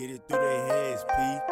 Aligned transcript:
Get 0.00 0.12
it 0.12 0.22
through 0.26 0.38
their 0.38 0.66
heads, 0.66 1.04
P. 1.04 1.49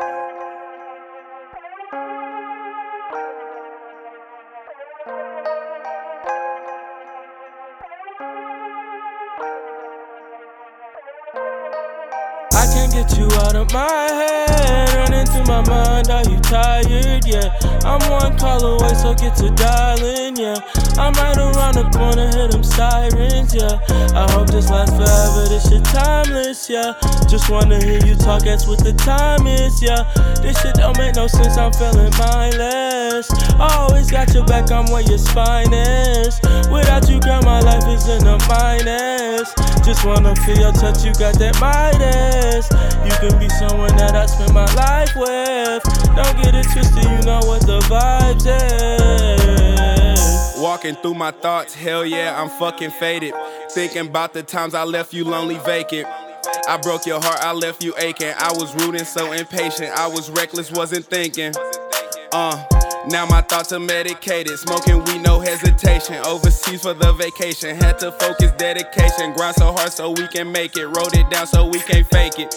get 12.99 13.17
you 13.17 13.27
out 13.47 13.55
of 13.55 13.73
my 13.73 13.87
head. 13.87 14.95
Run 14.95 15.15
into 15.15 15.39
my 15.47 15.63
mind, 15.69 16.11
are 16.11 16.25
you 16.29 16.39
tired? 16.41 17.25
Yeah, 17.25 17.55
I'm 17.85 18.03
one 18.11 18.37
call 18.39 18.65
away, 18.65 18.95
so 18.95 19.15
get 19.15 19.37
to 19.37 19.51
dialing. 19.51 20.37
Yeah, 20.37 20.59
I'm 20.99 21.15
right 21.15 21.37
around 21.37 21.75
the 21.79 21.87
corner, 21.95 22.27
hear 22.35 22.49
them 22.49 22.65
sirens. 22.65 23.55
Yeah, 23.55 23.79
I 24.19 24.27
hope 24.33 24.51
this 24.51 24.69
lasts 24.71 24.97
forever. 24.97 25.49
This 25.49 25.69
shit 25.71 25.85
timeless. 25.85 26.69
Yeah, 26.69 26.95
just 27.29 27.49
wanna 27.51 27.79
hear 27.79 28.05
you 28.05 28.17
talk. 28.17 28.43
That's 28.43 28.67
what 28.67 28.83
the 28.83 28.93
time 28.95 29.47
is. 29.47 29.81
Yeah, 29.81 30.03
this 30.43 30.61
shit 30.61 30.75
don't 30.75 30.99
make 30.99 31.15
no 31.15 31.29
sense. 31.29 31.57
I'm 31.57 31.73
feeling 31.73 32.13
mindless. 32.19 33.31
Always 33.61 34.11
got 34.11 34.35
your 34.35 34.45
back. 34.45 34.73
I'm 34.73 34.91
where 34.91 35.03
your 35.03 35.19
spine 35.19 35.73
is. 35.73 36.41
Without 36.71 37.09
you, 37.09 37.21
girl, 37.21 37.43
my 37.43 37.61
life 37.61 37.87
is 37.87 38.09
in 38.09 38.27
a 38.27 38.39
minus. 38.49 39.55
Just 39.89 40.05
wanna 40.05 40.37
feel 40.45 40.59
your 40.59 40.73
touch. 40.73 41.03
You 41.03 41.15
got 41.15 41.39
that 41.39 41.59
Midas. 41.63 42.69
You 43.07 43.31
can 43.31 43.39
be 43.39 43.49
someone 43.49 43.97
that 43.97 44.15
I 44.15 44.27
spend 44.27 44.53
my 44.53 44.67
life 44.75 45.17
with. 45.17 45.83
Don't 46.15 46.37
get 46.43 46.55
it 46.55 46.67
twisted. 46.71 47.05
You 47.05 47.23
know 47.25 47.41
what 47.49 47.63
the 47.67 47.81
vibes 47.89 48.45
is. 50.13 50.61
Walking 50.61 50.95
through 50.97 51.15
my 51.15 51.31
thoughts, 51.31 51.75
hell 51.75 52.05
yeah, 52.05 52.39
I'm 52.39 52.51
fucking 52.51 52.91
faded. 52.91 53.33
Thinking 53.71 54.09
about 54.09 54.35
the 54.35 54.43
times 54.43 54.75
I 54.75 54.85
left 54.85 55.15
you 55.15 55.25
lonely, 55.25 55.57
vacant. 55.65 56.07
I 56.69 56.77
broke 56.77 57.07
your 57.07 57.23
heart, 57.23 57.39
I 57.41 57.55
left 57.55 57.83
you 57.83 57.95
aching. 57.97 58.35
I 58.37 58.53
was 58.53 58.75
rude 58.75 58.95
and 58.95 59.07
so 59.07 59.33
impatient. 59.33 59.91
I 59.97 60.07
was 60.07 60.29
reckless, 60.29 60.71
wasn't 60.71 61.07
thinking. 61.07 61.55
Uh, 62.31 62.63
now 63.11 63.27
my 63.27 63.41
thoughts 63.41 63.73
are 63.73 63.81
medicated. 63.81 64.59
Smoking 64.59 65.05
weed, 65.05 65.23
no 65.23 65.41
hesitation. 65.41 66.17
Overseas 66.25 66.83
for 66.83 66.95
the 66.95 67.13
vacation. 67.13 67.77
Had 67.77 67.99
to 68.01 68.13
focus, 68.13 68.53
dedication. 68.53 69.33
Grind 69.33 69.57
so 69.57 69.73
hard 69.73 69.93
so 69.93 70.11
we 70.11 70.27
can 70.29 70.51
make 70.51 70.77
it. 70.77 70.87
Wrote 70.87 71.17
it 71.17 71.29
down 71.31 71.47
so 71.47 71.67
we 71.67 71.81
can't 71.81 72.07
fake 72.09 72.39
it. 72.39 72.55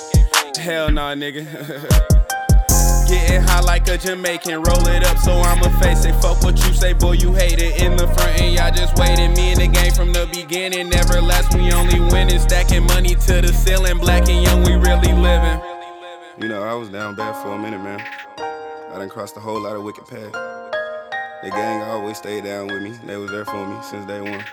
Hell 0.57 0.91
nah, 0.91 1.13
nigga. 1.15 1.47
Getting 3.07 3.41
high 3.41 3.59
like 3.61 3.87
a 3.89 3.97
Jamaican, 3.97 4.63
roll 4.63 4.87
it 4.87 5.03
up 5.03 5.17
so 5.17 5.33
I'ma 5.33 5.67
face 5.79 6.05
it. 6.05 6.13
Fuck 6.21 6.43
what 6.43 6.57
you 6.65 6.73
say, 6.73 6.93
boy, 6.93 7.13
you 7.13 7.33
hate 7.33 7.59
it. 7.59 7.81
In 7.81 7.97
the 7.97 8.07
front 8.07 8.39
and 8.39 8.55
y'all 8.55 8.71
just 8.71 8.97
waiting. 8.97 9.33
Me 9.33 9.51
in 9.51 9.59
the 9.59 9.67
game 9.67 9.91
from 9.91 10.13
the 10.13 10.29
beginning, 10.31 10.87
never 10.89 11.19
last, 11.21 11.53
we 11.53 11.71
only 11.73 11.99
winning. 11.99 12.39
Stacking 12.39 12.85
money 12.85 13.15
to 13.15 13.41
the 13.41 13.51
ceiling, 13.51 13.97
black 13.97 14.29
and 14.29 14.41
young, 14.43 14.63
we 14.63 14.75
really 14.75 15.11
living. 15.11 15.59
You 16.39 16.47
know, 16.47 16.63
I 16.63 16.73
was 16.73 16.89
down 16.89 17.15
bad 17.15 17.35
for 17.43 17.49
a 17.49 17.59
minute, 17.59 17.83
man. 17.83 18.60
I 18.93 18.97
done 18.97 19.09
crossed 19.09 19.37
a 19.37 19.39
whole 19.39 19.61
lot 19.61 19.77
of 19.77 19.83
wicked 19.83 20.05
paths. 20.05 20.31
The 21.43 21.49
gang 21.49 21.81
always 21.83 22.17
stayed 22.17 22.43
down 22.43 22.67
with 22.67 22.81
me. 22.83 22.91
They 23.05 23.15
was 23.15 23.31
there 23.31 23.45
for 23.45 23.65
me 23.65 23.81
since 23.83 24.05
day 24.05 24.19
one. 24.19 24.43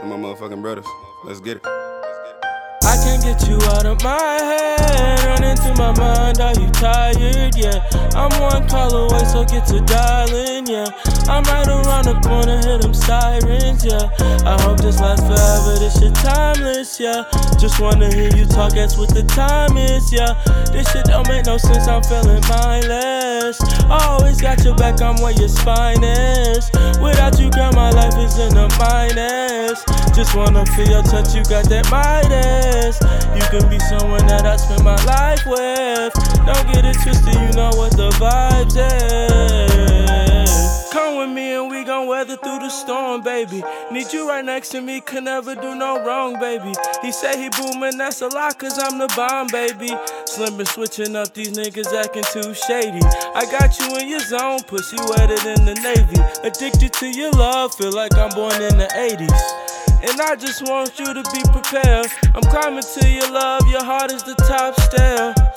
And 0.00 0.10
my 0.10 0.16
motherfucking 0.16 0.62
brothers. 0.62 0.86
Let's 1.24 1.40
get 1.40 1.58
it. 1.58 1.66
I 1.66 2.96
can't 3.02 3.22
get 3.22 3.48
you 3.48 3.56
out 3.72 3.86
of 3.86 4.02
my 4.02 4.38
head. 4.42 5.24
Run 5.24 5.42
into 5.42 5.74
my 5.80 5.96
mind, 5.98 6.40
are 6.40 6.52
you 6.60 6.68
tired? 6.70 7.56
Yeah, 7.56 7.80
I'm 8.14 8.30
one 8.40 8.68
call 8.68 8.92
away, 8.94 9.24
so 9.24 9.44
get 9.44 9.66
to 9.68 9.80
dialing. 9.80 10.66
Yeah, 10.66 10.86
I'm 11.26 11.42
right 11.44 11.66
around 11.66 12.04
the 12.04 12.20
corner, 12.22 12.60
hear 12.60 12.78
them 12.78 12.92
sirens. 12.92 13.84
Yeah, 13.84 14.10
I 14.44 14.60
hope 14.62 14.78
this 14.78 15.00
lasts 15.00 15.26
forever. 15.26 15.78
This 15.78 15.98
shit 15.98 16.14
timeless. 16.14 17.00
Yeah, 17.00 17.24
just 17.58 17.80
wanna 17.80 18.12
hear 18.12 18.30
you 18.36 18.44
talk. 18.44 18.72
That's 18.72 18.98
what 18.98 19.14
the 19.14 19.22
time 19.22 19.78
is. 19.78 20.12
Yeah, 20.12 20.34
this 20.70 20.90
shit 20.92 21.06
don't 21.06 21.26
make 21.26 21.46
no 21.46 21.56
sense. 21.56 21.88
I'm 21.88 22.02
feeling 22.02 22.42
mindless. 22.48 23.58
Always 23.90 24.40
got 24.40 24.64
your 24.64 24.74
back. 24.74 25.00
I'm 25.00 25.16
where 25.22 25.32
your 25.32 25.48
spine 25.48 26.02
is. 26.02 26.70
Without 27.00 27.38
you, 27.38 27.50
girl, 27.50 27.72
my 27.72 27.90
life 27.90 28.16
is 28.18 28.38
in 28.38 28.56
a 28.56 28.68
minus. 28.78 29.84
Just 30.14 30.34
wanna 30.34 30.64
feel 30.66 30.88
your 30.88 31.02
touch. 31.02 31.34
You 31.34 31.42
got 31.44 31.68
that 31.68 31.90
Midas. 31.90 32.98
You 33.34 33.42
can 33.50 33.68
be 33.68 33.78
someone 33.80 34.26
that 34.26 34.46
I 34.46 34.56
spend 34.56 34.84
my 34.84 34.96
life 35.04 35.44
with. 35.46 36.14
Don't 36.46 36.66
get 36.72 36.84
it 36.84 36.96
twisted, 37.02 37.34
you 37.34 37.52
know 37.52 37.70
what 37.74 37.96
the 37.96 38.10
vibes 38.20 38.76
is. 38.76 39.33
Weather 42.24 42.36
through 42.38 42.60
the 42.60 42.70
storm, 42.70 43.20
baby. 43.20 43.62
Need 43.92 44.10
you 44.14 44.26
right 44.26 44.42
next 44.42 44.70
to 44.70 44.80
me, 44.80 45.02
can 45.02 45.24
never 45.24 45.54
do 45.54 45.74
no 45.74 46.02
wrong, 46.06 46.40
baby. 46.40 46.72
He 47.02 47.12
say 47.12 47.36
he 47.36 47.50
booming, 47.50 47.98
that's 47.98 48.22
a 48.22 48.28
lot, 48.28 48.58
cause 48.58 48.78
I'm 48.78 48.96
the 48.96 49.12
bomb, 49.14 49.48
baby. 49.48 49.90
Slim 50.24 50.56
been 50.56 50.64
switching 50.64 51.16
up, 51.16 51.34
these 51.34 51.52
niggas 51.52 51.92
acting 51.92 52.24
too 52.32 52.54
shady. 52.54 53.04
I 53.34 53.44
got 53.52 53.78
you 53.78 53.98
in 53.98 54.08
your 54.08 54.20
zone, 54.20 54.60
pussy 54.62 54.96
wetter 54.96 55.36
than 55.44 55.66
the 55.66 55.74
Navy. 55.84 56.16
Addicted 56.48 56.94
to 56.94 57.08
your 57.08 57.30
love, 57.32 57.74
feel 57.74 57.92
like 57.92 58.16
I'm 58.16 58.30
born 58.30 58.54
in 58.54 58.78
the 58.78 58.88
80s. 58.96 60.08
And 60.08 60.18
I 60.22 60.34
just 60.34 60.62
want 60.62 60.98
you 60.98 61.12
to 61.12 61.22
be 61.28 61.42
prepared. 61.52 62.06
I'm 62.34 62.42
climbing 62.48 62.84
to 62.84 63.06
your 63.06 63.30
love, 63.32 63.68
your 63.68 63.84
heart 63.84 64.10
is 64.12 64.22
the 64.22 64.34
top 64.48 64.80
stair. 64.80 65.53